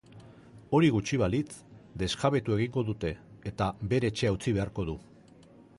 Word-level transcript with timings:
Hori 0.77 0.87
gutxi 0.95 1.19
balitz, 1.23 1.57
desjabetu 2.03 2.57
egingo 2.59 2.85
dute 2.91 3.13
eta 3.53 3.71
bere 3.95 4.13
etxea 4.15 4.35
utzi 4.39 4.57
beharko 4.59 4.91
du. 4.91 5.01